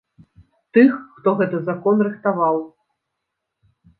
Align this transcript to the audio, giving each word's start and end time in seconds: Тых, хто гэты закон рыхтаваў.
Тых, 0.77 0.95
хто 1.17 1.33
гэты 1.41 1.59
закон 1.69 1.95
рыхтаваў. 2.09 2.55